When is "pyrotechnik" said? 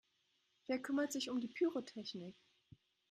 1.47-2.35